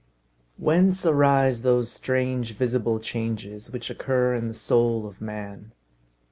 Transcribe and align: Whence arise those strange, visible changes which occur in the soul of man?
Whence 0.57 1.05
arise 1.05 1.61
those 1.61 1.91
strange, 1.91 2.55
visible 2.57 2.99
changes 2.99 3.69
which 3.71 3.91
occur 3.91 4.33
in 4.33 4.47
the 4.47 4.55
soul 4.55 5.05
of 5.05 5.21
man? 5.21 5.73